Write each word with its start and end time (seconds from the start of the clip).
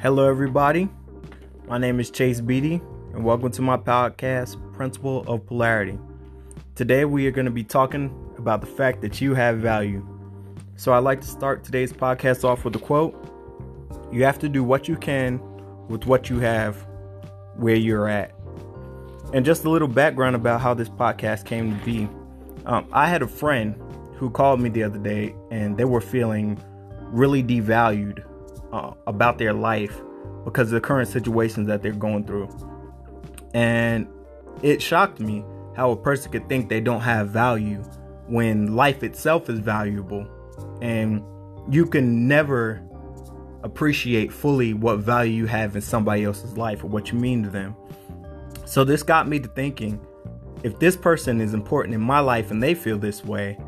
Hello, 0.00 0.28
everybody. 0.28 0.88
My 1.66 1.76
name 1.76 1.98
is 1.98 2.08
Chase 2.08 2.40
Beatty, 2.40 2.80
and 3.14 3.24
welcome 3.24 3.50
to 3.50 3.62
my 3.62 3.76
podcast, 3.76 4.56
Principle 4.72 5.24
of 5.26 5.44
Polarity. 5.44 5.98
Today, 6.76 7.04
we 7.04 7.26
are 7.26 7.32
going 7.32 7.46
to 7.46 7.50
be 7.50 7.64
talking 7.64 8.14
about 8.38 8.60
the 8.60 8.68
fact 8.68 9.00
that 9.00 9.20
you 9.20 9.34
have 9.34 9.58
value. 9.58 10.06
So, 10.76 10.92
I'd 10.92 11.00
like 11.00 11.20
to 11.22 11.26
start 11.26 11.64
today's 11.64 11.92
podcast 11.92 12.44
off 12.44 12.64
with 12.64 12.76
a 12.76 12.78
quote 12.78 13.12
You 14.12 14.22
have 14.22 14.38
to 14.38 14.48
do 14.48 14.62
what 14.62 14.86
you 14.86 14.94
can 14.94 15.40
with 15.88 16.06
what 16.06 16.30
you 16.30 16.38
have 16.38 16.76
where 17.56 17.74
you're 17.74 18.06
at. 18.06 18.32
And 19.34 19.44
just 19.44 19.64
a 19.64 19.68
little 19.68 19.88
background 19.88 20.36
about 20.36 20.60
how 20.60 20.74
this 20.74 20.88
podcast 20.88 21.44
came 21.44 21.76
to 21.76 21.84
be. 21.84 22.08
Um, 22.66 22.86
I 22.92 23.08
had 23.08 23.22
a 23.22 23.28
friend 23.28 23.74
who 24.14 24.30
called 24.30 24.60
me 24.60 24.68
the 24.68 24.84
other 24.84 25.00
day, 25.00 25.34
and 25.50 25.76
they 25.76 25.86
were 25.86 26.00
feeling 26.00 26.56
really 27.10 27.42
devalued 27.42 28.22
uh, 28.72 28.92
about 29.06 29.38
their 29.38 29.52
life 29.52 30.00
because 30.44 30.68
of 30.68 30.72
the 30.72 30.80
current 30.80 31.08
situations 31.08 31.66
that 31.66 31.82
they're 31.82 31.92
going 31.92 32.24
through. 32.24 32.48
And 33.54 34.06
it 34.62 34.82
shocked 34.82 35.20
me 35.20 35.44
how 35.76 35.90
a 35.90 35.96
person 35.96 36.32
could 36.32 36.48
think 36.48 36.68
they 36.68 36.80
don't 36.80 37.00
have 37.00 37.30
value 37.30 37.82
when 38.26 38.74
life 38.74 39.02
itself 39.02 39.48
is 39.48 39.58
valuable 39.58 40.26
and 40.82 41.22
you 41.70 41.86
can 41.86 42.26
never 42.26 42.82
appreciate 43.62 44.32
fully 44.32 44.74
what 44.74 44.98
value 44.98 45.32
you 45.32 45.46
have 45.46 45.74
in 45.74 45.82
somebody 45.82 46.24
else's 46.24 46.56
life 46.56 46.84
or 46.84 46.88
what 46.88 47.10
you 47.10 47.18
mean 47.18 47.42
to 47.42 47.50
them. 47.50 47.74
So 48.64 48.84
this 48.84 49.02
got 49.02 49.28
me 49.28 49.40
to 49.40 49.48
thinking 49.48 50.00
if 50.62 50.78
this 50.78 50.96
person 50.96 51.40
is 51.40 51.54
important 51.54 51.94
in 51.94 52.00
my 52.00 52.20
life 52.20 52.50
and 52.50 52.62
they 52.62 52.74
feel 52.74 52.98
this 52.98 53.24
way, 53.24 53.58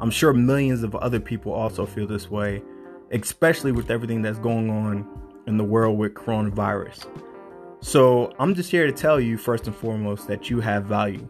I'm 0.00 0.10
sure 0.10 0.32
millions 0.32 0.82
of 0.82 0.94
other 0.96 1.20
people 1.20 1.52
also 1.52 1.86
feel 1.86 2.06
this 2.06 2.30
way 2.30 2.62
especially 3.12 3.72
with 3.72 3.90
everything 3.90 4.22
that's 4.22 4.38
going 4.38 4.70
on 4.70 5.06
in 5.46 5.56
the 5.56 5.64
world 5.64 5.98
with 5.98 6.14
coronavirus. 6.14 7.06
So, 7.80 8.32
I'm 8.38 8.54
just 8.54 8.70
here 8.70 8.86
to 8.86 8.92
tell 8.92 9.18
you, 9.18 9.38
first 9.38 9.66
and 9.66 9.74
foremost, 9.74 10.28
that 10.28 10.50
you 10.50 10.60
have 10.60 10.84
value. 10.84 11.28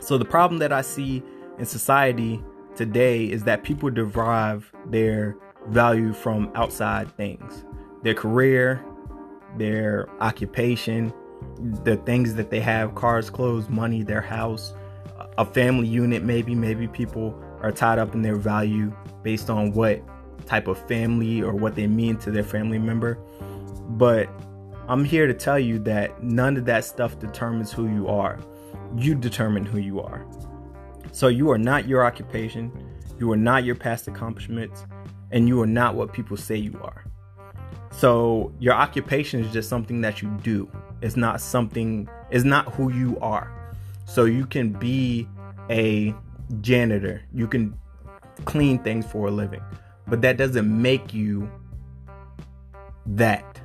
So, 0.00 0.18
the 0.18 0.24
problem 0.24 0.58
that 0.58 0.72
I 0.72 0.82
see 0.82 1.22
in 1.58 1.64
society 1.64 2.42
today 2.74 3.30
is 3.30 3.44
that 3.44 3.62
people 3.62 3.88
derive 3.90 4.72
their 4.86 5.36
value 5.68 6.12
from 6.12 6.50
outside 6.54 7.14
things 7.16 7.64
their 8.02 8.14
career, 8.14 8.82
their 9.58 10.08
occupation, 10.20 11.12
the 11.84 11.96
things 11.98 12.34
that 12.34 12.50
they 12.50 12.60
have 12.60 12.94
cars, 12.94 13.28
clothes, 13.30 13.68
money, 13.68 14.02
their 14.02 14.22
house, 14.22 14.72
a 15.38 15.44
family 15.44 15.86
unit, 15.86 16.22
maybe. 16.22 16.54
Maybe 16.54 16.88
people 16.88 17.38
are 17.60 17.70
tied 17.70 17.98
up 17.98 18.14
in 18.14 18.22
their 18.22 18.36
value 18.36 18.92
based 19.22 19.50
on 19.50 19.72
what 19.72 20.02
type 20.46 20.68
of 20.68 20.78
family 20.88 21.42
or 21.42 21.52
what 21.52 21.74
they 21.74 21.86
mean 21.86 22.16
to 22.18 22.30
their 22.30 22.42
family 22.42 22.78
member. 22.78 23.18
But 23.90 24.28
I'm 24.88 25.04
here 25.04 25.26
to 25.26 25.34
tell 25.34 25.58
you 25.58 25.78
that 25.80 26.22
none 26.22 26.56
of 26.56 26.64
that 26.64 26.84
stuff 26.84 27.18
determines 27.18 27.72
who 27.72 27.88
you 27.88 28.08
are. 28.08 28.38
You 28.96 29.14
determine 29.14 29.64
who 29.64 29.78
you 29.78 30.00
are. 30.00 30.26
So 31.12 31.28
you 31.28 31.50
are 31.50 31.58
not 31.58 31.86
your 31.86 32.04
occupation, 32.04 32.72
you 33.18 33.30
are 33.32 33.36
not 33.36 33.64
your 33.64 33.74
past 33.74 34.08
accomplishments, 34.08 34.84
and 35.30 35.48
you 35.48 35.60
are 35.60 35.66
not 35.66 35.94
what 35.94 36.12
people 36.12 36.36
say 36.36 36.56
you 36.56 36.78
are. 36.82 37.04
So 37.90 38.52
your 38.58 38.74
occupation 38.74 39.44
is 39.44 39.52
just 39.52 39.68
something 39.68 40.00
that 40.00 40.22
you 40.22 40.28
do. 40.42 40.70
It's 41.02 41.16
not 41.16 41.40
something 41.40 42.08
it's 42.30 42.44
not 42.44 42.72
who 42.74 42.92
you 42.92 43.18
are. 43.20 43.74
So 44.06 44.24
you 44.24 44.46
can 44.46 44.72
be 44.72 45.28
a 45.68 46.14
janitor. 46.60 47.22
You 47.32 47.46
can 47.46 47.76
clean 48.44 48.78
things 48.80 49.06
for 49.06 49.28
a 49.28 49.30
living 49.30 49.62
but 50.10 50.20
that 50.22 50.36
doesn't 50.36 50.82
make 50.82 51.14
you 51.14 51.48
that. 53.06 53.60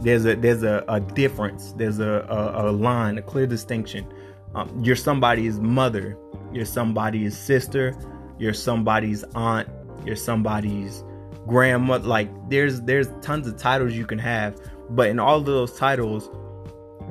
There's 0.00 0.24
a 0.24 0.34
there's 0.34 0.62
a, 0.62 0.84
a 0.88 1.00
difference. 1.00 1.72
There's 1.72 2.00
a, 2.00 2.26
a, 2.28 2.70
a 2.70 2.72
line, 2.72 3.18
a 3.18 3.22
clear 3.22 3.46
distinction. 3.46 4.06
Um, 4.54 4.82
you're 4.82 4.96
somebody's 4.96 5.60
mother. 5.60 6.16
You're 6.52 6.64
somebody's 6.64 7.36
sister. 7.36 7.94
You're 8.38 8.54
somebody's 8.54 9.24
aunt. 9.34 9.68
You're 10.04 10.16
somebody's 10.16 11.04
grandma. 11.46 11.98
Like 11.98 12.30
there's 12.48 12.80
there's 12.82 13.08
tons 13.20 13.46
of 13.46 13.56
titles 13.56 13.92
you 13.92 14.06
can 14.06 14.18
have, 14.18 14.60
but 14.90 15.08
in 15.08 15.18
all 15.18 15.38
of 15.38 15.46
those 15.46 15.76
titles, 15.76 16.30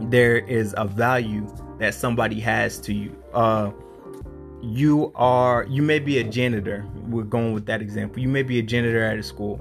there 0.01 0.37
is 0.37 0.73
a 0.77 0.85
value 0.85 1.47
that 1.79 1.93
somebody 1.93 2.39
has 2.39 2.79
to 2.81 2.93
you. 2.93 3.15
Uh, 3.33 3.71
you 4.61 5.11
are 5.15 5.65
you 5.69 5.81
may 5.81 5.99
be 5.99 6.17
a 6.17 6.23
janitor 6.23 6.85
we're 7.07 7.23
going 7.23 7.53
with 7.53 7.65
that 7.65 7.81
example 7.81 8.19
you 8.19 8.27
may 8.27 8.43
be 8.43 8.59
a 8.59 8.61
janitor 8.61 9.03
at 9.03 9.17
a 9.17 9.23
school 9.23 9.59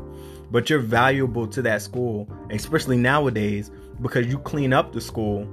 but 0.50 0.68
you're 0.68 0.80
valuable 0.80 1.46
to 1.46 1.62
that 1.62 1.80
school 1.80 2.28
especially 2.50 2.96
nowadays 2.96 3.70
because 4.00 4.26
you 4.26 4.38
clean 4.38 4.72
up 4.72 4.92
the 4.92 5.00
school 5.00 5.46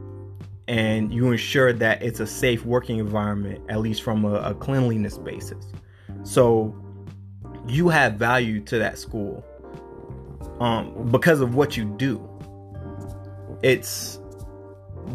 and 0.67 1.13
you 1.13 1.31
ensure 1.31 1.73
that 1.73 2.01
it's 2.01 2.19
a 2.19 2.27
safe 2.27 2.65
working 2.65 2.97
environment 2.97 3.61
at 3.69 3.79
least 3.79 4.01
from 4.01 4.25
a, 4.25 4.35
a 4.35 4.53
cleanliness 4.55 5.17
basis. 5.17 5.65
So 6.23 6.75
you 7.67 7.89
have 7.89 8.15
value 8.15 8.61
to 8.61 8.79
that 8.79 8.97
school 8.97 9.45
um, 10.59 11.09
because 11.11 11.41
of 11.41 11.55
what 11.55 11.77
you 11.77 11.85
do. 11.85 12.27
It's 13.61 14.19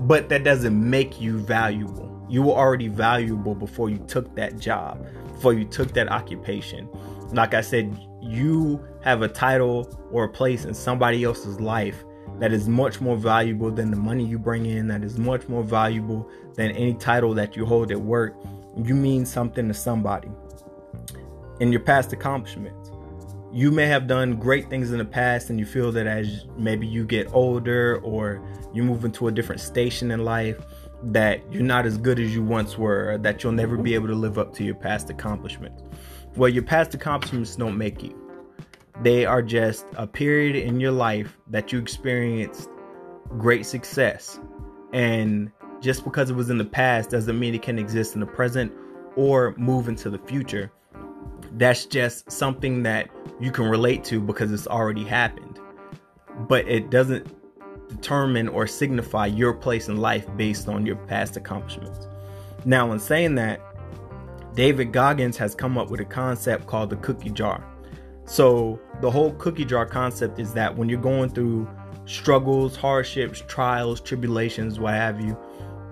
but 0.07 0.29
that 0.29 0.45
doesn't 0.45 0.89
make 0.89 1.21
you 1.21 1.39
valuable 1.39 2.10
you 2.31 2.43
were 2.43 2.55
already 2.55 2.89
valuable 2.89 3.55
before 3.55 3.91
you 3.91 3.99
took 4.07 4.35
that 4.37 4.59
job, 4.59 5.05
before 5.35 5.53
you 5.53 5.65
took 5.65 5.93
that 5.95 6.11
occupation. 6.11 6.89
Like 7.33 7.55
I 7.55 7.61
said, 7.61 7.99
you 8.23 8.83
have 9.03 9.23
a 9.23 9.29
title 9.29 10.09
or 10.13 10.25
a 10.25 10.29
place 10.29 10.65
in 10.65 10.75
somebody 10.75 11.25
else's 11.25 11.61
life 11.61 12.05
that 12.39 12.53
is 12.53 12.69
much 12.69 13.01
more 13.01 13.17
valuable 13.17 13.71
than 13.71 13.91
the 13.91 13.97
money 13.97 14.25
you 14.25 14.39
bring 14.39 14.67
in, 14.67 14.87
that 14.89 15.03
is 15.03 15.19
much 15.19 15.49
more 15.49 15.63
valuable 15.63 16.31
than 16.55 16.71
any 16.71 16.95
title 16.95 17.35
that 17.35 17.57
you 17.57 17.67
hold 17.67 17.91
at 17.91 18.01
work. 18.01 18.35
You 18.77 18.95
mean 18.95 19.27
something 19.27 19.67
to 19.69 19.75
somebody 19.75 20.29
in 21.61 21.73
your 21.73 21.81
past 21.81 22.13
accomplishments. 22.13 22.91
You 23.53 23.73
may 23.73 23.87
have 23.87 24.07
done 24.07 24.37
great 24.37 24.71
things 24.71 24.93
in 24.93 24.99
the 24.99 25.05
past, 25.05 25.51
and 25.51 25.59
you 25.59 25.67
feel 25.67 25.91
that 25.93 26.07
as 26.07 26.47
maybe 26.57 26.87
you 26.87 27.05
get 27.05 27.33
older 27.33 27.99
or 28.05 28.41
you 28.73 28.85
move 28.85 29.05
into 29.05 29.27
a 29.27 29.33
different 29.33 29.61
station 29.61 30.13
in 30.13 30.25
life, 30.25 30.57
that 31.03 31.41
you're 31.53 31.63
not 31.63 31.87
as 31.87 31.97
good 31.97 32.19
as 32.19 32.35
you 32.35 32.43
once 32.43 32.77
were, 32.77 33.19
that 33.19 33.43
you'll 33.43 33.53
never 33.53 33.77
be 33.77 33.91
mm-hmm. 33.91 33.95
able 33.95 34.09
to 34.09 34.15
live 34.15 34.39
up 34.39 34.53
to 34.55 34.65
your 34.65 34.75
past 34.75 35.11
accomplishments. 35.11 35.83
Well, 36.37 36.49
your 36.49 36.63
past 36.63 36.95
accomplishments 36.95 37.57
don't 37.57 37.77
make 37.77 38.03
you. 38.03 38.17
They 39.03 39.25
are 39.25 39.43
just 39.43 39.87
a 39.97 40.07
period 40.07 40.57
in 40.57 40.79
your 40.79 40.93
life 40.93 41.39
that 41.49 41.73
you 41.73 41.79
experienced 41.79 42.69
great 43.39 43.65
success. 43.65 44.39
And 44.93 45.51
just 45.81 46.05
because 46.05 46.31
it 46.31 46.35
was 46.35 46.51
in 46.51 46.59
the 46.59 46.65
past 46.65 47.11
doesn't 47.11 47.39
mean 47.39 47.55
it 47.55 47.63
can 47.63 47.79
exist 47.79 48.15
in 48.15 48.21
the 48.21 48.27
present 48.27 48.73
or 49.17 49.55
move 49.57 49.89
into 49.89 50.11
the 50.11 50.19
future. 50.19 50.71
That's 51.53 51.87
just 51.87 52.31
something 52.31 52.83
that 52.83 53.11
you 53.41 53.51
can 53.51 53.65
relate 53.65 54.05
to 54.05 54.21
because 54.21 54.53
it's 54.53 54.67
already 54.67 55.05
happened. 55.05 55.59
But 56.47 56.69
it 56.69 56.91
doesn't 56.91 57.27
determine 57.91 58.49
or 58.49 58.67
signify 58.67 59.27
your 59.27 59.53
place 59.53 59.89
in 59.89 59.97
life 59.99 60.27
based 60.37 60.69
on 60.69 60.87
your 60.87 60.97
past 60.97 61.37
accomplishments. 61.37 62.07
Now, 62.65 62.93
in 62.93 62.99
saying 62.99 63.35
that, 63.37 63.61
David 64.55 64.93
Goggins 64.93 65.37
has 65.37 65.55
come 65.55 65.79
up 65.79 65.91
with 65.91 66.01
a 66.01 66.05
concept 66.05 66.67
called 66.67 66.91
the 66.91 66.97
cookie 66.97 67.31
jar. 67.31 67.65
So, 68.25 68.79
the 69.01 69.11
whole 69.11 69.33
cookie 69.35 69.65
jar 69.65 69.87
concept 69.87 70.39
is 70.39 70.53
that 70.55 70.77
when 70.77 70.89
you're 70.89 71.01
going 71.01 71.31
through 71.31 71.69
struggles, 72.07 72.77
hardships, 72.77 73.43
trials, 73.47 74.01
tribulations, 74.01 74.79
what 74.79 74.95
have 74.95 75.21
you, 75.21 75.37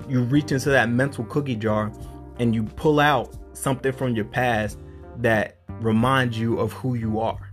you 0.09 0.23
reach 0.23 0.53
into 0.53 0.71
that 0.71 0.89
mental 0.89 1.25
cookie 1.25 1.57
jar 1.57 1.93
and 2.39 2.55
you 2.55 2.65
pull 2.65 3.01
out 3.01 3.37
something 3.53 3.93
from 3.93 4.15
your 4.15 4.25
past 4.25 4.79
that 5.19 5.59
reminds 5.81 6.39
you 6.39 6.59
of 6.59 6.73
who 6.73 6.94
you 6.94 7.21
are. 7.21 7.53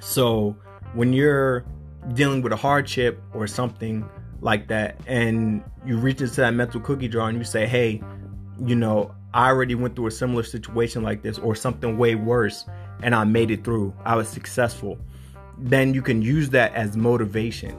So, 0.00 0.56
when 0.94 1.12
you're 1.12 1.64
dealing 2.12 2.42
with 2.42 2.52
a 2.52 2.56
hardship 2.56 3.20
or 3.32 3.46
something 3.46 4.08
like 4.40 4.68
that 4.68 5.00
and 5.06 5.64
you 5.86 5.96
reach 5.96 6.20
into 6.20 6.36
that 6.36 6.52
mental 6.52 6.80
cookie 6.80 7.08
jar 7.08 7.28
and 7.28 7.38
you 7.38 7.44
say 7.44 7.66
hey 7.66 8.02
you 8.60 8.76
know 8.76 9.14
i 9.32 9.48
already 9.48 9.74
went 9.74 9.96
through 9.96 10.06
a 10.06 10.10
similar 10.10 10.42
situation 10.42 11.02
like 11.02 11.22
this 11.22 11.38
or 11.38 11.54
something 11.54 11.96
way 11.96 12.14
worse 12.14 12.66
and 13.02 13.14
i 13.14 13.24
made 13.24 13.50
it 13.50 13.64
through. 13.64 13.94
I 14.04 14.16
was 14.16 14.28
successful. 14.28 14.98
Then 15.58 15.94
you 15.94 16.02
can 16.02 16.22
use 16.22 16.50
that 16.50 16.74
as 16.74 16.96
motivation. 16.96 17.76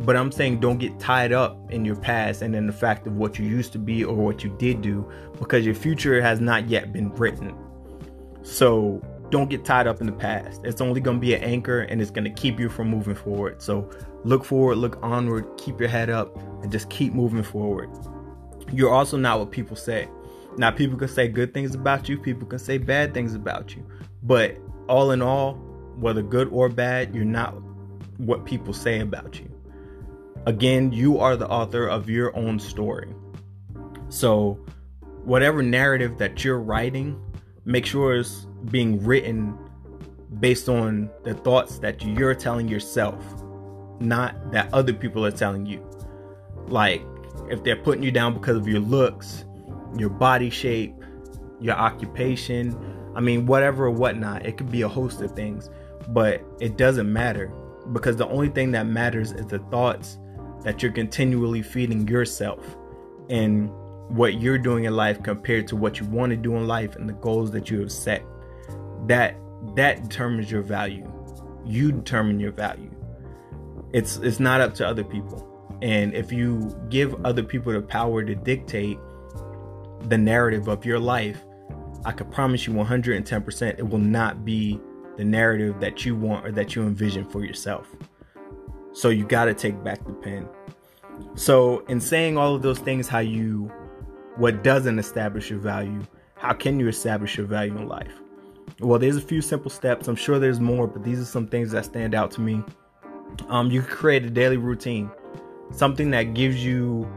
But 0.00 0.16
i'm 0.16 0.32
saying 0.32 0.60
don't 0.60 0.78
get 0.78 0.98
tied 0.98 1.32
up 1.32 1.70
in 1.70 1.84
your 1.84 1.96
past 1.96 2.42
and 2.42 2.56
in 2.56 2.66
the 2.66 2.72
fact 2.72 3.06
of 3.06 3.16
what 3.16 3.38
you 3.38 3.44
used 3.44 3.72
to 3.72 3.78
be 3.78 4.02
or 4.02 4.16
what 4.16 4.42
you 4.42 4.50
did 4.58 4.80
do 4.80 5.08
because 5.38 5.64
your 5.66 5.74
future 5.74 6.20
has 6.22 6.40
not 6.40 6.68
yet 6.68 6.92
been 6.92 7.10
written. 7.10 7.54
So 8.42 9.02
don't 9.32 9.48
get 9.48 9.64
tied 9.64 9.86
up 9.86 10.00
in 10.00 10.06
the 10.06 10.12
past. 10.12 10.60
It's 10.62 10.82
only 10.82 11.00
going 11.00 11.16
to 11.16 11.20
be 11.20 11.34
an 11.34 11.42
anchor 11.42 11.80
and 11.80 12.02
it's 12.02 12.10
going 12.10 12.24
to 12.24 12.30
keep 12.30 12.60
you 12.60 12.68
from 12.68 12.88
moving 12.88 13.14
forward. 13.14 13.62
So 13.62 13.90
look 14.24 14.44
forward, 14.44 14.76
look 14.76 14.98
onward, 15.02 15.46
keep 15.56 15.80
your 15.80 15.88
head 15.88 16.10
up, 16.10 16.36
and 16.62 16.70
just 16.70 16.90
keep 16.90 17.14
moving 17.14 17.42
forward. 17.42 17.88
You're 18.70 18.92
also 18.92 19.16
not 19.16 19.38
what 19.38 19.50
people 19.50 19.74
say. 19.74 20.06
Now, 20.58 20.70
people 20.70 20.98
can 20.98 21.08
say 21.08 21.28
good 21.28 21.54
things 21.54 21.74
about 21.74 22.10
you, 22.10 22.18
people 22.18 22.46
can 22.46 22.58
say 22.58 22.76
bad 22.76 23.14
things 23.14 23.34
about 23.34 23.74
you. 23.74 23.84
But 24.22 24.58
all 24.86 25.12
in 25.12 25.22
all, 25.22 25.54
whether 25.96 26.22
good 26.22 26.48
or 26.48 26.68
bad, 26.68 27.14
you're 27.14 27.24
not 27.24 27.54
what 28.18 28.44
people 28.44 28.74
say 28.74 29.00
about 29.00 29.40
you. 29.40 29.50
Again, 30.44 30.92
you 30.92 31.18
are 31.18 31.36
the 31.36 31.48
author 31.48 31.86
of 31.86 32.10
your 32.10 32.36
own 32.36 32.58
story. 32.58 33.14
So, 34.10 34.62
whatever 35.24 35.62
narrative 35.62 36.18
that 36.18 36.44
you're 36.44 36.60
writing, 36.60 37.18
make 37.64 37.86
sure 37.86 38.16
it's 38.16 38.46
being 38.70 39.02
written 39.04 39.56
based 40.40 40.68
on 40.68 41.10
the 41.24 41.34
thoughts 41.34 41.78
that 41.78 42.02
you're 42.02 42.34
telling 42.34 42.68
yourself, 42.68 43.22
not 44.00 44.50
that 44.52 44.72
other 44.72 44.92
people 44.92 45.24
are 45.24 45.30
telling 45.30 45.66
you. 45.66 45.86
Like, 46.66 47.02
if 47.50 47.62
they're 47.64 47.76
putting 47.76 48.02
you 48.02 48.10
down 48.10 48.34
because 48.34 48.56
of 48.56 48.66
your 48.66 48.80
looks, 48.80 49.44
your 49.96 50.10
body 50.10 50.50
shape, 50.50 50.94
your 51.60 51.74
occupation, 51.74 52.76
I 53.14 53.20
mean, 53.20 53.46
whatever 53.46 53.86
or 53.86 53.90
whatnot, 53.90 54.46
it 54.46 54.56
could 54.56 54.70
be 54.70 54.82
a 54.82 54.88
host 54.88 55.20
of 55.20 55.32
things, 55.32 55.70
but 56.08 56.42
it 56.60 56.76
doesn't 56.76 57.12
matter 57.12 57.52
because 57.92 58.16
the 58.16 58.28
only 58.28 58.48
thing 58.48 58.72
that 58.72 58.86
matters 58.86 59.32
is 59.32 59.46
the 59.46 59.58
thoughts 59.58 60.18
that 60.62 60.82
you're 60.82 60.92
continually 60.92 61.62
feeding 61.62 62.06
yourself 62.06 62.76
and 63.28 63.70
what 64.12 64.40
you're 64.40 64.58
doing 64.58 64.84
in 64.84 64.94
life 64.94 65.22
compared 65.22 65.66
to 65.68 65.76
what 65.76 65.98
you 65.98 66.06
want 66.06 66.30
to 66.30 66.36
do 66.36 66.56
in 66.56 66.66
life 66.66 66.96
and 66.96 67.08
the 67.08 67.14
goals 67.14 67.50
that 67.52 67.70
you 67.70 67.80
have 67.80 67.92
set. 67.92 68.22
That 69.06 69.36
that 69.74 70.02
determines 70.02 70.50
your 70.50 70.62
value. 70.62 71.10
You 71.64 71.92
determine 71.92 72.38
your 72.38 72.52
value. 72.52 72.90
It's 73.92 74.16
it's 74.18 74.40
not 74.40 74.60
up 74.60 74.74
to 74.76 74.86
other 74.86 75.04
people. 75.04 75.48
And 75.82 76.14
if 76.14 76.30
you 76.30 76.76
give 76.88 77.14
other 77.24 77.42
people 77.42 77.72
the 77.72 77.82
power 77.82 78.22
to 78.22 78.34
dictate 78.34 78.98
the 80.08 80.18
narrative 80.18 80.68
of 80.68 80.84
your 80.84 80.98
life, 80.98 81.42
I 82.04 82.12
could 82.12 82.30
promise 82.30 82.66
you 82.66 82.72
110% 82.72 83.78
it 83.78 83.88
will 83.88 83.98
not 83.98 84.44
be 84.44 84.80
the 85.16 85.24
narrative 85.24 85.80
that 85.80 86.04
you 86.04 86.16
want 86.16 86.46
or 86.46 86.52
that 86.52 86.74
you 86.74 86.82
envision 86.82 87.24
for 87.24 87.44
yourself. 87.44 87.88
So 88.92 89.08
you 89.08 89.24
got 89.24 89.46
to 89.46 89.54
take 89.54 89.82
back 89.82 90.04
the 90.06 90.12
pen. 90.12 90.48
So, 91.34 91.84
in 91.88 92.00
saying 92.00 92.36
all 92.36 92.54
of 92.54 92.62
those 92.62 92.78
things, 92.78 93.08
how 93.08 93.20
you, 93.20 93.70
what 94.36 94.64
doesn't 94.64 94.98
establish 94.98 95.50
your 95.50 95.58
value, 95.58 96.00
how 96.36 96.52
can 96.52 96.80
you 96.80 96.88
establish 96.88 97.36
your 97.36 97.46
value 97.46 97.76
in 97.76 97.86
life? 97.86 98.12
Well, 98.80 98.98
there's 98.98 99.16
a 99.16 99.20
few 99.20 99.42
simple 99.42 99.70
steps. 99.70 100.08
I'm 100.08 100.16
sure 100.16 100.38
there's 100.38 100.60
more, 100.60 100.86
but 100.86 101.04
these 101.04 101.20
are 101.20 101.24
some 101.24 101.46
things 101.46 101.70
that 101.72 101.84
stand 101.84 102.14
out 102.14 102.30
to 102.32 102.40
me. 102.40 102.62
Um, 103.48 103.70
you 103.70 103.82
can 103.82 103.90
create 103.90 104.24
a 104.24 104.30
daily 104.30 104.56
routine, 104.56 105.10
something 105.70 106.10
that 106.10 106.34
gives 106.34 106.64
you 106.64 107.08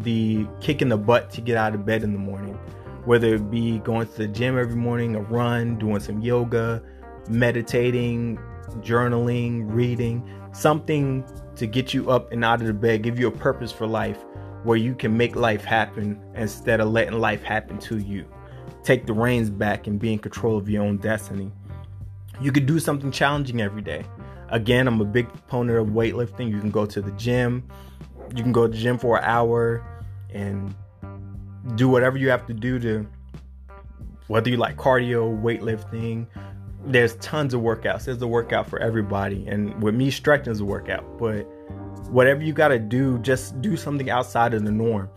the 0.00 0.46
kick 0.60 0.82
in 0.82 0.88
the 0.88 0.96
butt 0.96 1.30
to 1.32 1.40
get 1.40 1.56
out 1.56 1.74
of 1.74 1.84
bed 1.84 2.02
in 2.02 2.12
the 2.12 2.18
morning, 2.18 2.58
whether 3.04 3.34
it 3.34 3.50
be 3.50 3.78
going 3.80 4.06
to 4.06 4.18
the 4.18 4.26
gym 4.26 4.58
every 4.58 4.74
morning, 4.74 5.14
a 5.14 5.20
run, 5.20 5.78
doing 5.78 6.00
some 6.00 6.20
yoga, 6.20 6.82
meditating, 7.28 8.38
journaling, 8.80 9.64
reading, 9.66 10.28
something 10.52 11.24
to 11.56 11.66
get 11.66 11.94
you 11.94 12.10
up 12.10 12.32
and 12.32 12.44
out 12.44 12.60
of 12.60 12.66
the 12.66 12.72
bed, 12.72 13.02
give 13.02 13.18
you 13.18 13.28
a 13.28 13.32
purpose 13.32 13.70
for 13.70 13.86
life 13.86 14.24
where 14.64 14.76
you 14.76 14.94
can 14.94 15.16
make 15.16 15.36
life 15.36 15.64
happen 15.64 16.20
instead 16.34 16.80
of 16.80 16.88
letting 16.88 17.18
life 17.18 17.42
happen 17.42 17.78
to 17.78 17.98
you 17.98 18.26
take 18.82 19.06
the 19.06 19.12
reins 19.12 19.50
back 19.50 19.86
and 19.86 19.98
be 19.98 20.12
in 20.12 20.18
control 20.18 20.56
of 20.56 20.68
your 20.68 20.82
own 20.82 20.96
destiny. 20.98 21.50
You 22.40 22.52
could 22.52 22.66
do 22.66 22.78
something 22.78 23.10
challenging 23.10 23.60
every 23.60 23.82
day. 23.82 24.04
Again, 24.48 24.86
I'm 24.86 25.00
a 25.00 25.04
big 25.04 25.28
proponent 25.28 25.78
of 25.78 25.88
weightlifting. 25.88 26.50
You 26.50 26.60
can 26.60 26.70
go 26.70 26.84
to 26.86 27.00
the 27.00 27.12
gym. 27.12 27.64
You 28.34 28.42
can 28.42 28.52
go 28.52 28.66
to 28.66 28.72
the 28.72 28.78
gym 28.78 28.98
for 28.98 29.18
an 29.18 29.24
hour 29.24 29.86
and 30.30 30.74
do 31.76 31.88
whatever 31.88 32.18
you 32.18 32.30
have 32.30 32.46
to 32.46 32.54
do 32.54 32.78
to 32.80 33.06
whether 34.26 34.50
you 34.50 34.56
like 34.56 34.76
cardio, 34.76 35.40
weightlifting. 35.40 36.26
There's 36.84 37.14
tons 37.16 37.54
of 37.54 37.60
workouts. 37.60 38.06
There's 38.06 38.20
a 38.20 38.26
workout 38.26 38.66
for 38.66 38.78
everybody. 38.80 39.46
And 39.46 39.80
with 39.82 39.94
me, 39.94 40.10
stretching 40.10 40.52
is 40.52 40.60
a 40.60 40.64
workout. 40.64 41.18
But 41.18 41.46
whatever 42.08 42.42
you 42.42 42.52
got 42.52 42.68
to 42.68 42.78
do, 42.78 43.18
just 43.18 43.60
do 43.60 43.76
something 43.76 44.10
outside 44.10 44.54
of 44.54 44.64
the 44.64 44.70
norm. 44.70 45.08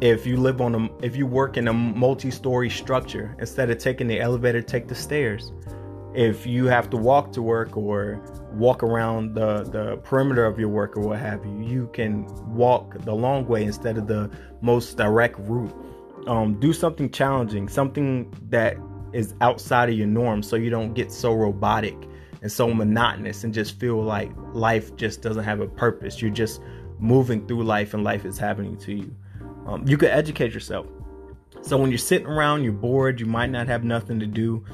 If 0.00 0.26
you 0.26 0.36
live 0.36 0.60
on 0.60 0.74
a 0.74 1.04
if 1.04 1.16
you 1.16 1.26
work 1.26 1.56
in 1.56 1.68
a 1.68 1.72
multi-story 1.72 2.68
structure 2.68 3.34
instead 3.38 3.70
of 3.70 3.78
taking 3.78 4.08
the 4.08 4.20
elevator 4.20 4.60
take 4.60 4.88
the 4.88 4.94
stairs. 4.94 5.52
If 6.14 6.46
you 6.46 6.66
have 6.66 6.90
to 6.90 6.96
walk 6.96 7.32
to 7.32 7.42
work 7.42 7.76
or 7.76 8.20
walk 8.52 8.82
around 8.82 9.34
the 9.34 9.62
the 9.64 9.96
perimeter 9.98 10.44
of 10.44 10.58
your 10.58 10.68
work 10.68 10.96
or 10.96 11.00
what 11.00 11.20
have 11.20 11.44
you 11.44 11.60
you 11.62 11.90
can 11.92 12.26
walk 12.54 12.98
the 13.04 13.14
long 13.14 13.46
way 13.46 13.64
instead 13.64 13.96
of 13.96 14.06
the 14.06 14.30
most 14.60 14.96
direct 14.96 15.38
route. 15.40 15.74
Um, 16.26 16.58
do 16.58 16.72
something 16.72 17.10
challenging 17.10 17.68
something 17.68 18.32
that 18.48 18.76
is 19.12 19.34
outside 19.40 19.88
of 19.90 19.94
your 19.94 20.08
norm 20.08 20.42
so 20.42 20.56
you 20.56 20.70
don't 20.70 20.92
get 20.94 21.12
so 21.12 21.32
robotic 21.34 21.96
and 22.44 22.52
so 22.52 22.72
monotonous 22.72 23.42
and 23.42 23.52
just 23.52 23.80
feel 23.80 24.00
like 24.00 24.30
life 24.52 24.94
just 24.94 25.20
doesn't 25.20 25.42
have 25.42 25.58
a 25.58 25.66
purpose 25.66 26.22
you're 26.22 26.30
just 26.30 26.60
moving 27.00 27.44
through 27.48 27.64
life 27.64 27.92
and 27.92 28.04
life 28.04 28.24
is 28.24 28.38
happening 28.38 28.76
to 28.76 28.94
you 28.94 29.16
um, 29.66 29.86
you 29.86 29.96
could 29.96 30.10
educate 30.10 30.52
yourself. 30.52 30.86
So 31.62 31.78
when 31.78 31.90
you're 31.90 31.98
sitting 31.98 32.26
around, 32.26 32.64
you're 32.64 32.72
bored, 32.72 33.20
you 33.20 33.26
might 33.26 33.50
not 33.50 33.66
have 33.68 33.84
nothing 33.84 34.20
to 34.20 34.26
do. 34.26 34.64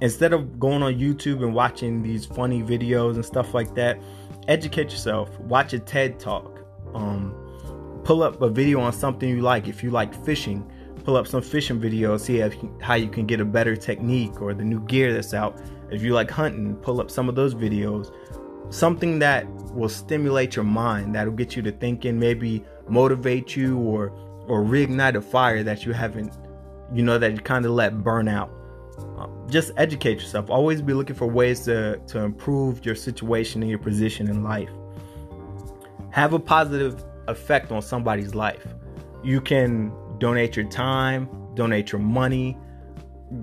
Instead 0.00 0.32
of 0.32 0.60
going 0.60 0.82
on 0.82 0.94
YouTube 0.94 1.42
and 1.42 1.54
watching 1.54 2.02
these 2.02 2.26
funny 2.26 2.62
videos 2.62 3.14
and 3.14 3.24
stuff 3.24 3.54
like 3.54 3.74
that, 3.74 4.00
educate 4.46 4.90
yourself. 4.90 5.38
Watch 5.40 5.72
a 5.72 5.78
TED 5.78 6.20
talk. 6.20 6.60
Um, 6.94 7.34
pull 8.04 8.22
up 8.22 8.40
a 8.42 8.48
video 8.48 8.80
on 8.80 8.92
something 8.92 9.28
you 9.28 9.40
like. 9.40 9.66
If 9.66 9.82
you 9.82 9.90
like 9.90 10.14
fishing, 10.24 10.70
pull 11.04 11.16
up 11.16 11.26
some 11.26 11.42
fishing 11.42 11.80
videos, 11.80 12.20
see 12.20 12.38
how 12.80 12.94
you 12.94 13.08
can 13.08 13.26
get 13.26 13.40
a 13.40 13.44
better 13.44 13.74
technique 13.74 14.40
or 14.42 14.52
the 14.54 14.64
new 14.64 14.80
gear 14.80 15.12
that's 15.12 15.34
out. 15.34 15.60
If 15.90 16.02
you 16.02 16.14
like 16.14 16.30
hunting, 16.30 16.76
pull 16.76 17.00
up 17.00 17.10
some 17.10 17.28
of 17.28 17.34
those 17.34 17.54
videos. 17.54 18.12
Something 18.70 19.18
that 19.20 19.46
will 19.72 19.88
stimulate 19.88 20.56
your 20.56 20.64
mind, 20.64 21.14
that'll 21.14 21.32
get 21.32 21.56
you 21.56 21.62
to 21.62 21.72
thinking, 21.72 22.18
maybe 22.18 22.64
motivate 22.88 23.56
you 23.56 23.78
or 23.78 24.10
or 24.46 24.62
reignite 24.62 25.14
a 25.14 25.20
fire 25.20 25.62
that 25.62 25.84
you 25.84 25.92
haven't 25.92 26.32
you 26.94 27.02
know 27.02 27.18
that 27.18 27.32
you 27.32 27.38
kind 27.38 27.66
of 27.66 27.72
let 27.72 28.02
burn 28.02 28.28
out. 28.28 28.50
Um, 29.18 29.46
just 29.50 29.72
educate 29.76 30.20
yourself. 30.20 30.48
Always 30.48 30.80
be 30.80 30.94
looking 30.94 31.16
for 31.16 31.26
ways 31.26 31.60
to 31.60 31.98
to 32.08 32.20
improve 32.20 32.84
your 32.84 32.94
situation 32.94 33.62
and 33.62 33.70
your 33.70 33.78
position 33.78 34.28
in 34.28 34.42
life. 34.42 34.70
Have 36.10 36.32
a 36.32 36.38
positive 36.38 37.04
effect 37.26 37.72
on 37.72 37.82
somebody's 37.82 38.34
life. 38.34 38.66
You 39.22 39.40
can 39.40 39.92
donate 40.18 40.56
your 40.56 40.68
time 40.68 41.28
donate 41.58 41.90
your 41.90 42.00
money 42.00 42.56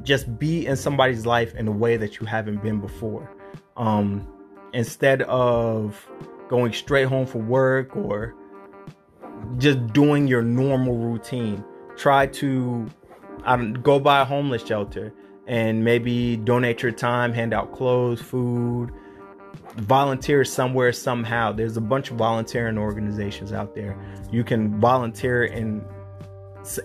just 0.03 0.39
be 0.39 0.65
in 0.65 0.75
somebody's 0.75 1.25
life 1.25 1.53
in 1.55 1.67
a 1.67 1.71
way 1.71 1.97
that 1.97 2.19
you 2.19 2.25
haven't 2.25 2.61
been 2.61 2.79
before 2.79 3.29
um, 3.77 4.27
instead 4.73 5.21
of 5.23 6.07
going 6.47 6.73
straight 6.73 7.07
home 7.07 7.25
for 7.25 7.39
work 7.39 7.95
or 7.95 8.35
just 9.57 9.93
doing 9.93 10.27
your 10.27 10.41
normal 10.41 10.97
routine. 10.97 11.63
Try 11.97 12.27
to 12.27 12.89
go 13.81 13.99
by 13.99 14.21
a 14.21 14.25
homeless 14.25 14.65
shelter 14.65 15.13
and 15.47 15.83
maybe 15.83 16.37
donate 16.37 16.81
your 16.81 16.91
time, 16.91 17.31
hand 17.31 17.53
out 17.53 17.71
clothes, 17.71 18.21
food, 18.21 18.91
volunteer 19.77 20.43
somewhere 20.43 20.91
somehow. 20.91 21.51
There's 21.51 21.77
a 21.77 21.81
bunch 21.81 22.11
of 22.11 22.17
volunteering 22.17 22.77
organizations 22.77 23.53
out 23.53 23.75
there. 23.75 23.97
You 24.31 24.43
can 24.43 24.79
volunteer 24.79 25.45
in 25.45 25.85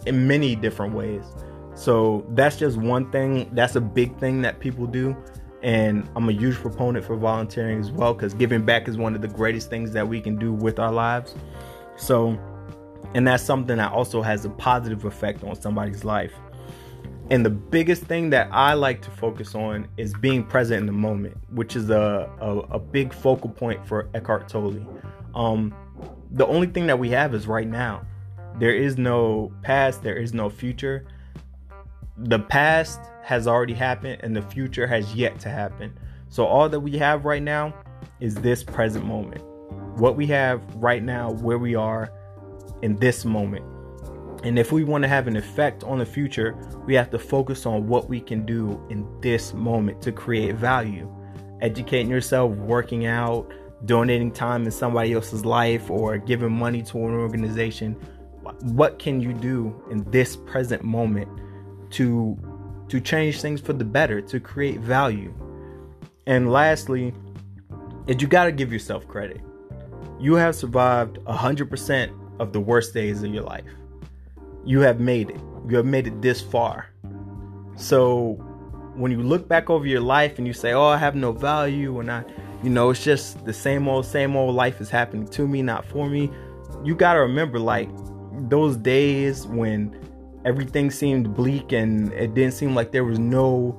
in 0.05 0.29
many 0.29 0.55
different 0.55 0.95
ways. 0.95 1.25
So 1.75 2.27
that's 2.31 2.57
just 2.57 2.77
one 2.77 3.11
thing. 3.11 3.49
That's 3.53 3.77
a 3.77 3.81
big 3.81 4.19
thing 4.19 4.43
that 4.43 4.61
people 4.61 4.87
do. 4.87 5.17
And 5.63 6.09
I'm 6.17 6.29
a 6.29 6.33
huge 6.33 6.57
proponent 6.57 7.05
for 7.05 7.17
volunteering 7.17 7.81
as 7.81 7.91
well 7.91 8.15
because 8.15 8.35
giving 8.35 8.65
back 8.65 8.89
is 8.89 8.97
one 8.97 9.15
of 9.15 9.23
the 9.23 9.29
greatest 9.29 9.71
things 9.71 9.93
that 9.93 10.09
we 10.09 10.21
can 10.21 10.37
do 10.37 10.53
with 10.53 10.79
our 10.79 10.93
lives. 10.93 11.35
So, 11.97 12.39
and 13.15 13.27
that's 13.27 13.43
something 13.43 13.77
that 13.77 13.93
also 13.93 14.23
has 14.23 14.45
a 14.45 14.51
positive 14.51 15.05
effect 15.05 15.45
on 15.45 15.61
somebody's 15.61 16.05
life. 16.05 16.33
And 17.31 17.47
the 17.47 17.51
biggest 17.51 18.03
thing 18.03 18.31
that 18.31 18.49
I 18.51 18.75
like 18.75 19.03
to 19.03 19.11
focus 19.11 19.55
on 19.55 19.87
is 19.97 20.13
being 20.15 20.43
present 20.43 20.81
in 20.81 20.87
the 20.87 20.93
moment, 20.93 21.37
which 21.51 21.77
is 21.77 21.89
a, 21.89 22.29
a, 22.41 22.59
a 22.75 22.79
big 22.79 23.15
focal 23.15 23.51
point 23.51 23.87
for 23.87 24.09
Eckhart 24.15 24.49
Tolle. 24.49 24.85
Um, 25.35 25.73
the 26.33 26.47
only 26.47 26.67
thing 26.67 26.89
that 26.89 26.99
we 26.99 27.11
have 27.11 27.35
is 27.35 27.47
right 27.47 27.69
now. 27.69 28.05
There 28.59 28.75
is 28.75 28.99
no 28.99 29.53
past, 29.63 30.03
there 30.03 30.17
is 30.17 30.35
no 30.35 30.51
future. 30.51 31.07
The 32.25 32.39
past 32.39 33.01
has 33.23 33.47
already 33.47 33.73
happened, 33.73 34.21
and 34.23 34.37
the 34.37 34.43
future 34.43 34.87
has 34.87 35.15
yet 35.15 35.39
to 35.41 35.49
happen. 35.49 35.99
So, 36.29 36.45
all 36.45 36.69
that 36.69 36.81
we 36.81 36.99
have 36.99 37.25
right 37.25 37.43
now 37.43 37.75
is 38.21 38.35
this 38.35 38.63
present 38.63 39.05
moment 39.05 39.43
what 39.97 40.17
we 40.17 40.27
have 40.27 40.63
right 40.77 41.03
now, 41.03 41.33
where 41.33 41.59
we 41.59 41.75
are 41.75 42.13
in 42.83 42.97
this 42.97 43.25
moment. 43.25 43.65
And 44.43 44.59
if 44.59 44.73
we 44.73 44.85
want 44.85 45.03
to 45.03 45.09
have 45.09 45.27
an 45.27 45.37
effect 45.37 45.85
on 45.85 45.99
the 45.99 46.07
future, 46.07 46.57
we 46.87 46.95
have 46.95 47.11
to 47.11 47.19
focus 47.19 47.67
on 47.67 47.87
what 47.87 48.09
we 48.09 48.21
can 48.21 48.47
do 48.47 48.83
in 48.89 49.07
this 49.21 49.53
moment 49.53 50.01
to 50.03 50.13
create 50.13 50.55
value. 50.55 51.11
Educating 51.61 52.11
yourself, 52.11 52.53
working 52.53 53.05
out, 53.05 53.53
donating 53.85 54.33
time 54.33 54.65
in 54.65 54.71
somebody 54.71 55.13
else's 55.13 55.45
life, 55.45 55.91
or 55.91 56.17
giving 56.17 56.53
money 56.53 56.83
to 56.85 56.99
an 56.99 57.15
organization. 57.15 57.95
What 58.63 58.99
can 58.99 59.21
you 59.21 59.35
do 59.35 59.83
in 59.91 60.11
this 60.11 60.37
present 60.37 60.83
moment 60.83 61.29
to 61.91 62.39
to 62.89 63.01
change 63.01 63.41
things 63.41 63.61
for 63.61 63.73
the 63.73 63.85
better, 63.85 64.21
to 64.21 64.41
create 64.41 64.81
value? 64.81 65.33
And 66.27 66.51
lastly, 66.51 67.15
is 68.07 68.21
you 68.21 68.29
got 68.29 68.45
to 68.45 68.53
give 68.53 68.73
yourself 68.73 69.07
credit. 69.07 69.41
You 70.19 70.35
have 70.35 70.55
survived 70.55 71.19
100% 71.25 72.13
of 72.41 72.53
the 72.53 72.61
worst 72.61 72.93
days 72.93 73.23
of 73.23 73.33
your 73.33 73.45
life. 73.45 73.65
You 74.65 74.81
have 74.81 75.01
made 75.01 75.31
it. 75.31 75.41
You 75.69 75.77
have 75.77 75.87
made 75.87 76.07
it 76.07 76.21
this 76.21 76.41
far. 76.41 76.89
So 77.77 78.33
when 78.95 79.13
you 79.13 79.23
look 79.23 79.49
back 79.49 79.71
over 79.71 79.87
your 79.87 80.01
life 80.01 80.39
and 80.39 80.47
you 80.47 80.53
say, 80.53 80.73
"Oh, 80.73 80.87
I 80.87 80.99
have 80.99 81.15
no 81.15 81.33
value," 81.33 82.01
and 82.01 82.11
I, 82.11 82.25
you 82.63 82.71
know, 82.71 82.91
it's 82.91 83.03
just 83.03 83.45
the 83.45 83.53
same 83.53 83.89
old, 83.89 84.05
same 84.05 84.37
old 84.37 84.55
life 84.55 84.81
is 84.81 84.91
happening 84.91 85.27
to 85.29 85.49
me, 85.49 85.63
not 85.63 85.85
for 85.87 86.09
me. 86.09 86.31
You 86.85 86.95
got 86.95 87.15
to 87.15 87.21
remember, 87.21 87.59
like 87.59 87.89
those 88.49 88.77
days 88.77 89.47
when 89.47 89.97
everything 90.45 90.91
seemed 90.91 91.35
bleak 91.35 91.73
and 91.73 92.13
it 92.13 92.35
didn't 92.35 92.55
seem 92.55 92.75
like 92.75 92.93
there 92.93 93.05
was 93.05 93.19
no 93.19 93.79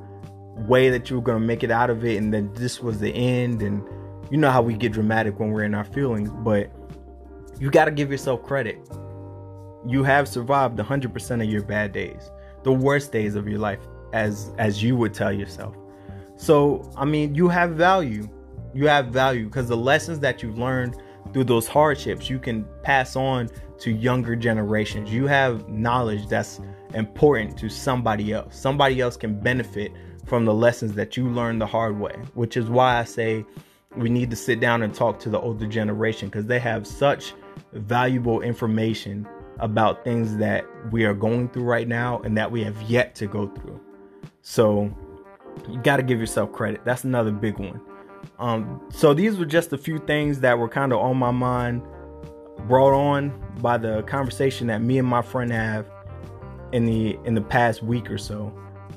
way 0.68 0.90
that 0.90 1.10
you 1.10 1.16
were 1.16 1.22
going 1.22 1.40
to 1.40 1.46
make 1.46 1.64
it 1.64 1.72
out 1.72 1.90
of 1.90 2.06
it 2.06 2.18
and 2.18 2.34
that 2.34 2.56
this 2.56 2.82
was 2.82 3.00
the 3.00 3.12
end. 3.14 3.62
And 3.62 3.84
you 4.30 4.38
know 4.38 4.52
how 4.52 4.62
we 4.62 4.74
get 4.74 4.92
dramatic 4.94 5.40
when 5.40 5.52
we're 5.52 5.64
in 5.64 5.76
our 5.76 5.84
feelings 5.84 6.30
but 6.32 6.72
you 7.60 7.70
got 7.70 7.86
to 7.86 7.92
give 7.92 8.10
yourself 8.10 8.42
credit. 8.44 8.80
You 9.86 10.04
have 10.04 10.28
survived 10.28 10.78
100% 10.78 11.44
of 11.44 11.50
your 11.50 11.64
bad 11.64 11.92
days 11.92 12.32
the 12.64 12.72
worst 12.72 13.12
days 13.12 13.36
of 13.36 13.48
your 13.48 13.60
life 13.60 13.80
as 14.14 14.52
as 14.58 14.84
you 14.84 14.96
would 14.96 15.14
tell 15.14 15.32
yourself. 15.34 15.76
So 16.38 16.92
i 16.98 17.06
mean 17.06 17.36
you 17.36 17.50
have 17.50 17.72
value. 17.72 18.28
You 18.74 18.88
have 18.88 19.08
value 19.08 19.46
because 19.46 19.68
the 19.68 19.78
lessons 19.78 20.20
that 20.20 20.42
you've 20.42 20.58
learned 20.58 21.02
through 21.34 21.44
those 21.44 21.68
hardships 21.68 22.30
you 22.30 22.40
can 22.40 22.66
pass 22.84 23.16
on 23.16 23.50
to 23.82 23.92
younger 23.92 24.36
generations 24.36 25.12
you 25.12 25.28
have 25.28 25.68
knowledge 25.68 26.28
that's 26.28 26.62
important 26.94 27.58
to 27.58 27.70
somebody 27.70 28.32
else 28.32 28.56
somebody 28.56 29.02
else 29.02 29.18
can 29.18 29.40
benefit 29.40 29.92
from 30.32 30.46
the 30.46 30.54
lessons 30.54 30.94
that 30.94 31.18
you 31.18 31.28
learned 31.28 31.60
the 31.60 31.66
hard 31.66 32.00
way, 32.00 32.16
which 32.36 32.56
is 32.58 32.70
why 32.70 32.98
I 32.98 33.04
say 33.04 33.46
we 33.98 34.10
need 34.10 34.30
to 34.30 34.36
sit 34.38 34.60
down 34.60 34.82
and 34.82 34.94
talk 34.94 35.20
to 35.20 35.30
the 35.30 35.40
older 35.40 35.68
generation 35.68 36.30
because 36.30 36.46
they 36.46 36.60
have 36.60 36.88
such 36.88 37.34
valuable 37.74 38.42
information 38.42 39.28
about 39.60 40.04
things 40.04 40.38
that 40.38 40.66
we 40.92 41.04
are 41.04 41.14
going 41.14 41.50
through 41.50 41.64
right 41.64 41.88
now 41.88 42.20
and 42.22 42.38
that 42.38 42.50
we 42.50 42.64
have 42.64 42.82
yet 42.84 43.14
to 43.16 43.28
go 43.28 43.48
through. 43.48 43.80
So 44.42 44.90
you 45.70 45.80
got 45.82 45.98
to 45.98 46.04
give 46.04 46.20
yourself 46.20 46.52
credit. 46.54 46.82
That's 46.86 47.04
another 47.04 47.32
big 47.32 47.60
one. 47.60 47.82
Um, 48.40 48.82
so 48.90 49.14
these 49.14 49.38
were 49.38 49.46
just 49.46 49.74
a 49.74 49.78
few 49.78 50.00
things 50.00 50.40
that 50.40 50.58
were 50.58 50.70
kind 50.70 50.94
of 50.94 51.00
on 51.00 51.18
my 51.18 51.32
mind, 51.32 51.84
brought 52.68 52.94
on 52.94 53.34
by 53.62 53.78
the 53.78 54.04
conversation 54.04 54.68
that 54.68 54.82
me 54.82 54.98
and 54.98 55.08
my 55.08 55.22
friend 55.22 55.52
have 55.52 55.86
in 56.72 56.86
the 56.86 57.18
in 57.26 57.36
the 57.36 57.42
past 57.42 57.84
week 57.84 58.10
or 58.10 58.18
so. 58.18 58.54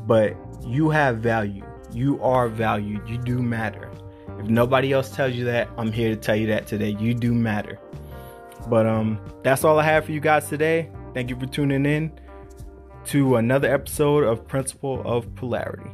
But 0.06 0.37
you 0.64 0.90
have 0.90 1.18
value. 1.18 1.64
You 1.92 2.23
are 2.23 2.49
valued. 2.49 3.08
You 3.08 3.18
do 3.18 3.42
matter. 3.42 3.90
If 4.38 4.46
nobody 4.46 4.92
else 4.92 5.14
tells 5.14 5.34
you 5.34 5.44
that, 5.44 5.68
I'm 5.78 5.92
here 5.92 6.11
to 6.11 6.16
tell 6.16 6.37
you 6.37 6.46
that 6.49 6.66
today. 6.66 6.96
You 6.99 7.14
do 7.14 7.34
matter. 7.34 7.78
But 8.68 8.87
um 8.87 9.20
that's 9.42 9.64
all 9.64 9.78
I 9.78 9.84
have 9.84 10.06
for 10.06 10.12
you 10.12 10.20
guys 10.20 10.49
today. 10.49 10.90
Thank 11.12 11.30
you 11.30 11.38
for 11.38 11.46
tuning 11.46 11.87
in 11.87 12.12
to 13.06 13.37
another 13.37 13.73
episode 13.73 14.25
of 14.25 14.46
Principle 14.46 15.02
of 15.04 15.32
Polarity. 15.34 15.90